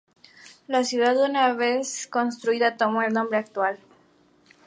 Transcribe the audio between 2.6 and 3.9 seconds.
tomó el nombre actual.